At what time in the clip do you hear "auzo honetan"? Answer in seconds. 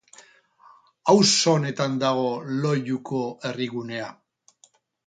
1.13-2.01